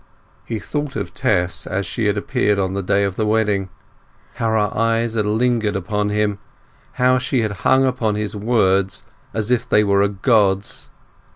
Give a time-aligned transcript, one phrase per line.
[0.45, 3.69] He thought of Tess as she had appeared on the day of the wedding.
[4.37, 6.39] How her eyes had lingered upon him;
[6.93, 10.89] how she had hung upon his words as if they were a god's!